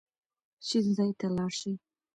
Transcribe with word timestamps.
شین 0.67 0.85
ځای 0.97 1.11
ته 1.19 1.27
لاړ 1.35 1.51
شئ. 1.59 1.73